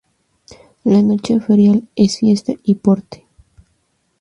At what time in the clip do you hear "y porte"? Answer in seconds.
2.63-3.27